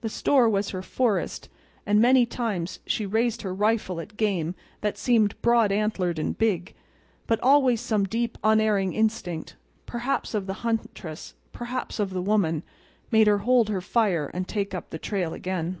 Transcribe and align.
The 0.00 0.08
store 0.08 0.48
was 0.48 0.70
her 0.70 0.82
forest; 0.82 1.48
and 1.86 2.00
many 2.00 2.26
times 2.26 2.80
she 2.88 3.06
raised 3.06 3.42
her 3.42 3.54
rifle 3.54 4.00
at 4.00 4.16
game 4.16 4.56
that 4.80 4.98
seemed 4.98 5.40
broad 5.42 5.70
antlered 5.70 6.18
and 6.18 6.36
big; 6.36 6.74
but 7.28 7.38
always 7.38 7.80
some 7.80 8.02
deep 8.02 8.36
unerring 8.42 8.94
instinct—perhaps 8.94 10.34
of 10.34 10.48
the 10.48 10.54
huntress, 10.66 11.34
perhaps 11.52 12.00
of 12.00 12.10
the 12.10 12.20
woman—made 12.22 13.28
her 13.28 13.38
hold 13.38 13.68
her 13.68 13.80
fire 13.80 14.28
and 14.34 14.48
take 14.48 14.74
up 14.74 14.90
the 14.90 14.98
trail 14.98 15.32
again. 15.32 15.78